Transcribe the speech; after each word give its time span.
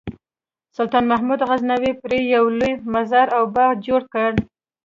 سلطان 0.77 1.03
محمود 1.11 1.41
غزنوي 1.49 1.91
پرې 2.01 2.19
یو 2.35 2.45
لوی 2.59 2.73
مزار 2.93 3.27
او 3.37 3.43
باغ 3.55 3.73
جوړ 3.87 4.01
کړ. 4.13 4.31